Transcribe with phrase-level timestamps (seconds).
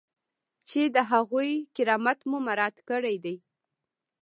[0.69, 3.35] چې د هغوی کرامت مو مراعات کړی دی.